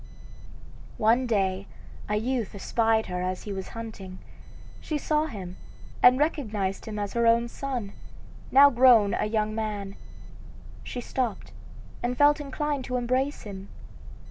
[0.97, 1.67] One day
[2.09, 4.17] a youth espied her as he was hunting.
[4.79, 5.57] She saw him
[6.01, 7.93] and recognized him as her own son,
[8.51, 9.95] now grown a young man.
[10.83, 11.51] She stopped
[12.01, 13.69] and felt inclined to embrace him.